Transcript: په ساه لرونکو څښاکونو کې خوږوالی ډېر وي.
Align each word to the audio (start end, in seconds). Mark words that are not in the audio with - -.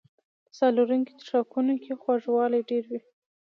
په 0.45 0.51
ساه 0.57 0.71
لرونکو 0.77 1.11
څښاکونو 1.21 1.73
کې 1.83 1.93
خوږوالی 2.01 2.61
ډېر 2.69 2.83
وي. 2.91 3.01